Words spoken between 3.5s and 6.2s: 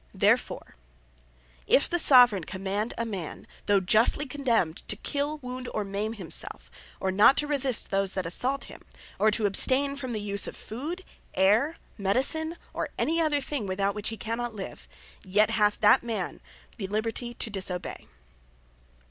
(though justly condemned,) to kill, wound, or mayme